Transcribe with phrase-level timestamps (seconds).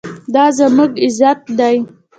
[0.33, 1.77] دا زموږ عزت دی